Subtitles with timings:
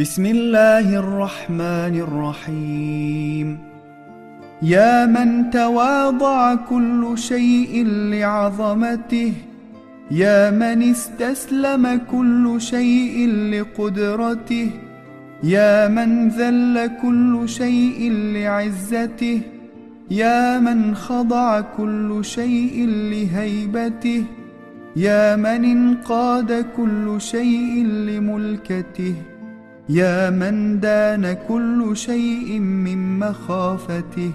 [0.00, 3.58] بسم الله الرحمن الرحيم
[4.62, 9.32] يا من تواضع كل شيء لعظمته
[10.10, 14.70] يا من استسلم كل شيء لقدرته
[15.42, 19.40] يا من ذل كل شيء لعزته
[20.10, 24.24] يا من خضع كل شيء لهيبته
[24.96, 29.14] يا من انقاد كل شيء لملكته
[29.88, 34.30] يا من دان كل شيء من مخافته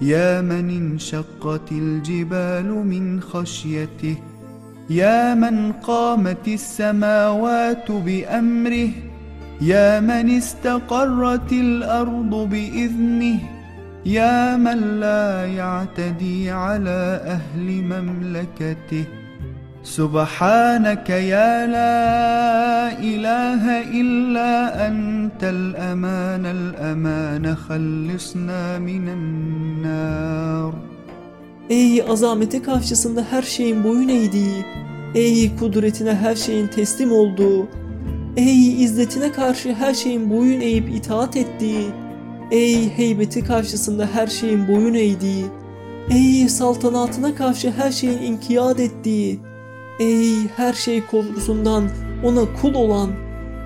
[0.00, 4.16] يا من انشقت الجبال من خشيته
[4.90, 8.90] يا من قامت السماوات بأمره
[9.60, 13.38] يا من استقرت الأرض بإذنه
[14.06, 19.04] يا من لا يعتدي على أهل مملكته.
[19.83, 21.95] سبحانك يا لا
[22.99, 23.63] إله
[24.01, 24.51] إلا
[24.87, 30.73] أنت الأمان الأمان خلصنا من النار
[31.69, 34.65] Ey azameti karşısında her şeyin boyun eğdiği,
[35.15, 37.67] ey kudretine her şeyin teslim olduğu,
[38.37, 41.87] ey izzetine karşı her şeyin boyun eğip itaat ettiği,
[42.51, 45.45] ey heybeti karşısında her şeyin boyun eğdiği,
[46.09, 49.39] ey saltanatına karşı her şeyin inkiyat ettiği,
[50.02, 51.90] ey her şey korkusundan
[52.24, 53.10] ona kul olan,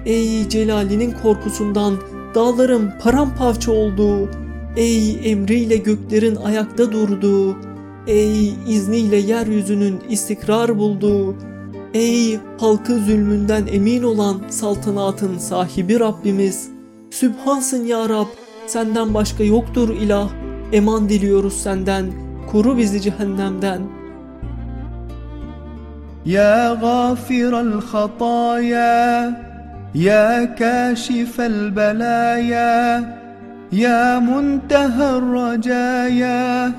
[0.06, 1.96] ey celalinin korkusundan
[2.34, 4.30] dağların paramparça olduğu,
[4.76, 7.56] ey emriyle göklerin ayakta durduğu,
[8.06, 11.36] Ey izniyle yeryüzünün istikrar bulduğu,
[11.94, 16.68] ey halkı zulmünden emin olan saltanatın sahibi Rabbimiz,
[17.10, 18.26] Sübhansın ya Rab,
[18.66, 20.30] senden başka yoktur ilah,
[20.72, 22.12] eman diliyoruz senden,
[22.50, 23.95] koru bizi cehennemden.
[26.26, 29.32] يا غافر الخطايا
[29.94, 33.04] يا كاشف البلايا
[33.72, 36.72] يا منتهى الرجايا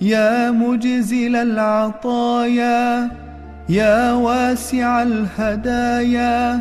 [0.00, 3.10] يا مجزل العطايا
[3.68, 6.60] يا واسع الهدايا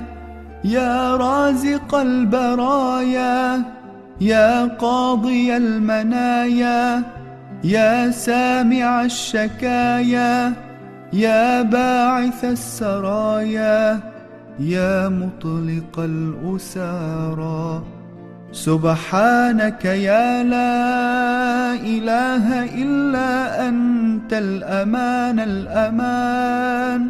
[0.63, 3.61] يا رازق البرايا
[4.21, 7.01] يا قاضي المنايا
[7.63, 10.53] يا سامع الشكايا
[11.13, 13.99] يا باعث السرايا
[14.59, 17.83] يا مطلق الأسارى
[18.51, 22.45] سبحانك يا لا إله
[22.81, 23.29] إلا
[23.69, 27.09] أنت الأمان الأمان.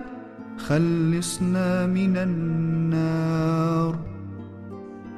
[0.58, 3.96] خلصنا من النار.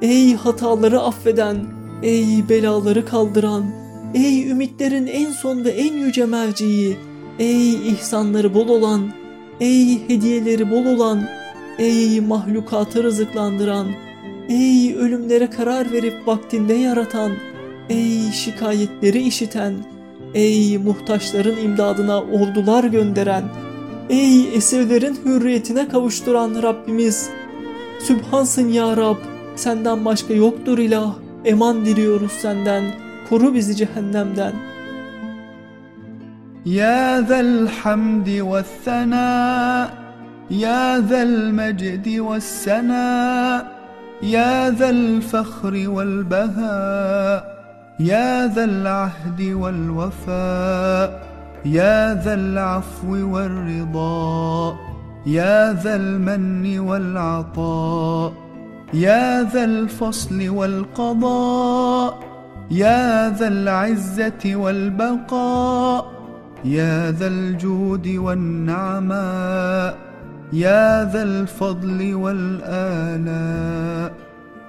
[0.02, 1.56] Ey hataları affeden,
[2.02, 3.64] ey belaları kaldıran,
[4.14, 6.96] ey ümitlerin en son ve en yüce merciği,
[7.38, 9.10] ey ihsanları bol olan,
[9.60, 11.28] ey hediyeleri bol olan,
[11.78, 13.86] ey mahlukatı rızıklandıran,
[14.48, 17.32] ey ölümlere karar verip vaktinde yaratan,
[17.88, 19.74] ey şikayetleri işiten,
[20.34, 23.44] ey muhtaçların imdadına ordular gönderen,
[24.10, 27.30] ey esirlerin hürriyetine kavuşturan Rabbimiz,
[28.00, 29.16] Sübhansın ya Rab,
[29.56, 31.14] senden başka yoktur ilah,
[31.44, 32.84] eman diliyoruz senden,
[33.28, 34.52] koru bizi cehennemden.
[36.66, 39.94] يا ذا الحمد والثناء
[40.50, 43.66] يا ذا المجد والسناء
[44.22, 47.56] يا ذا الفخر والبهاء
[48.00, 51.26] يا ذا العهد والوفاء
[51.64, 54.76] يا ذا العفو والرضا
[55.26, 58.32] يا ذا المن والعطاء
[58.94, 62.18] يا ذا الفصل والقضاء
[62.70, 66.16] يا ذا العزة والبقاء.
[66.64, 69.98] يا ذا الجود والنعماء
[70.52, 74.12] يا ذا الفضل والآلاء.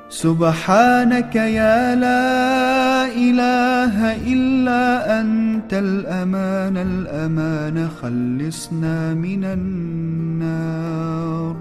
[0.10, 3.96] سبحانك يا لا إله
[4.34, 4.84] إلا
[5.20, 11.56] أنت الأمان الأمان خلصنا من النار.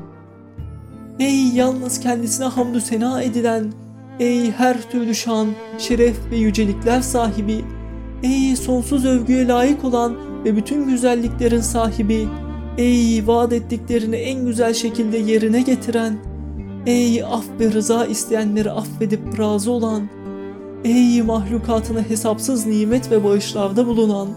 [1.20, 3.72] Ey yalnız kendisine hamdü sena edilen,
[4.20, 5.46] ey her türlü şan,
[5.78, 7.64] şeref ve yücelikler sahibi,
[8.26, 12.28] ey sonsuz övgüye layık olan ve bütün güzelliklerin sahibi,
[12.78, 16.18] ey vaat ettiklerini en güzel şekilde yerine getiren,
[16.86, 20.08] ey af ve rıza isteyenleri affedip razı olan,
[20.84, 24.28] ey mahlukatına hesapsız nimet ve bağışlarda bulunan,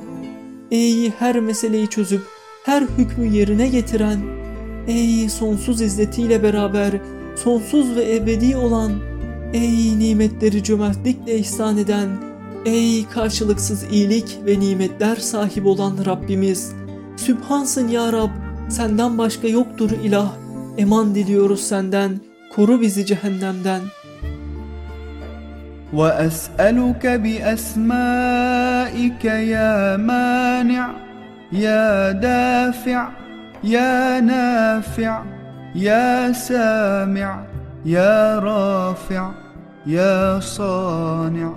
[0.71, 2.21] ey her meseleyi çözüp
[2.63, 4.19] her hükmü yerine getiren,
[4.87, 6.91] Ey sonsuz izzetiyle beraber
[7.35, 8.91] sonsuz ve ebedi olan,
[9.53, 12.28] ey nimetleri cömertlikle ihsan eden,
[12.66, 16.72] ey karşılıksız iyilik ve nimetler sahibi olan Rabbimiz,
[17.16, 18.30] Sübhansın ya Rab,
[18.68, 20.32] senden başka yoktur ilah,
[20.78, 22.20] eman diliyoruz senden,
[22.56, 24.04] koru bizi cehennemden.''
[25.94, 27.54] وأسألك بأسمائك
[29.24, 30.90] يا مانع
[31.52, 33.08] يا دافع
[33.64, 35.22] يا نافع
[35.74, 37.44] يا سامع
[37.84, 39.30] يا رافع
[39.86, 41.52] يا صانع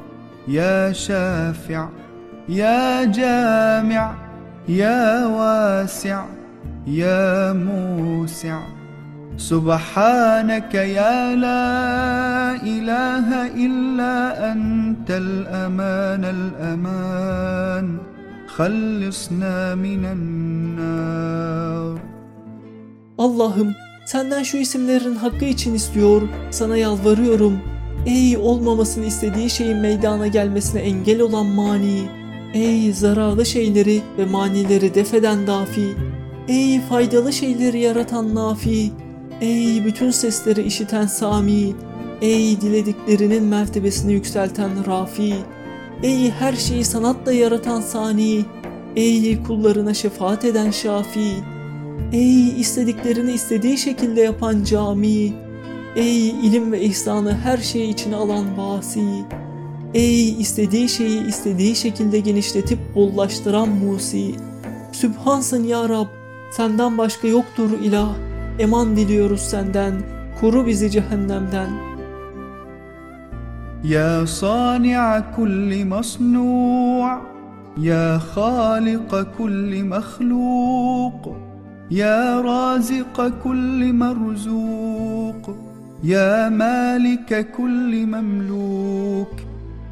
[0.48, 1.90] يا شافع
[2.50, 4.16] يا جامع
[4.68, 6.26] يا واسع
[6.88, 8.60] يا موسع
[9.38, 11.66] سبحانك يا لا
[12.64, 13.28] إله
[13.66, 14.16] إلا
[14.52, 17.98] أنت الأمان الأمان
[18.48, 21.98] خلصنا من النار
[23.18, 23.76] Allah'ım
[24.06, 27.62] senden şu isimlerin hakkı için istiyor, sana yalvarıyorum.
[28.07, 32.03] Ey olmamasını istediği şeyin meydana gelmesine engel olan mani.
[32.55, 35.95] Ey zararlı şeyleri ve manileri defeden dafi.
[36.49, 38.91] Ey faydalı şeyleri yaratan nafi.
[39.41, 41.73] Ey bütün sesleri işiten sami.
[42.23, 45.35] Ey dilediklerinin mertebesini yükselten rafi.
[46.03, 48.45] Ey her şeyi sanatla yaratan sani.
[48.97, 51.33] Ey kullarına şefaat eden şafi.
[52.13, 55.33] Ey istediklerini istediği şekilde yapan cami.
[55.96, 59.26] Ey ilim ve ihsanı her şey içine alan vasi.
[59.94, 64.36] Ey istediği şeyi istediği şekilde genişletip bollaştıran musi.
[64.92, 66.08] Sübhansın ya Rab,
[66.52, 68.16] senden başka yoktur ilah.
[68.60, 69.94] Eman diliyoruz senden,
[70.42, 71.88] koru bizi cehennemden.
[73.84, 77.22] يا صانع كل مصنوع
[77.78, 81.36] يا خالق كل مخلوق
[81.92, 85.56] يا رازق كل مرزوق
[86.05, 89.33] يا مالك كل مملوك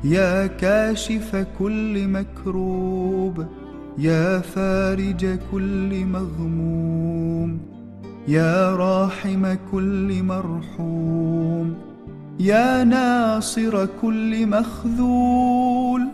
[0.05, 3.47] يا كاشف كل مكروب
[3.99, 7.59] يا فارج كل مغموم
[8.29, 11.75] يا راحم كل مرحوم
[12.41, 16.09] يا ناصر كل مخذول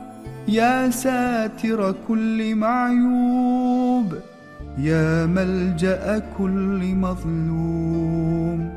[0.48, 4.14] يا ساتر كل معيوب
[4.78, 8.75] يا ملجأ كل مظلوم.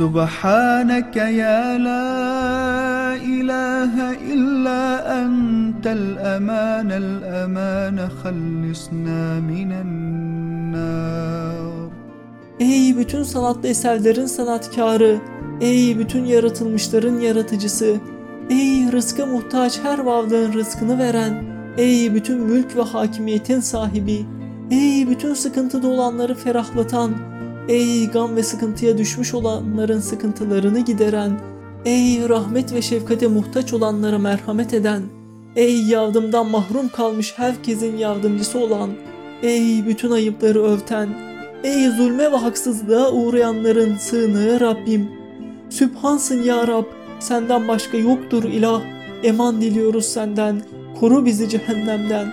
[0.00, 3.94] سبحانك يا لا اله
[4.32, 4.82] الا
[5.22, 11.26] انت الامان الامان خلصنا من النار
[12.60, 15.18] Ey bütün sanatlı eserlerin sanatkarı,
[15.60, 17.96] ey bütün yaratılmışların yaratıcısı,
[18.50, 21.44] ey rızka muhtaç her varlığın rızkını veren,
[21.78, 24.26] ey bütün mülk ve hakimiyetin sahibi,
[24.70, 27.10] ey bütün sıkıntıda olanları ferahlatan,
[27.67, 31.39] ey gam ve sıkıntıya düşmüş olanların sıkıntılarını gideren,
[31.85, 35.01] ey rahmet ve şefkate muhtaç olanlara merhamet eden,
[35.55, 38.89] ey yardımdan mahrum kalmış herkesin yardımcısı olan,
[39.43, 41.09] ey bütün ayıpları örten,
[41.63, 45.11] Ey zulme ve haksızlığa uğrayanların sığınağı Rabbim.
[45.69, 46.85] Sübhansın ya Rab,
[47.19, 48.81] senden başka yoktur ilah.
[49.23, 50.61] Eman diliyoruz senden,
[50.99, 52.27] koru bizi cehennemden.